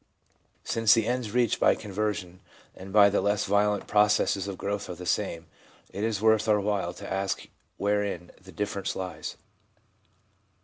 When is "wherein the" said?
7.77-8.49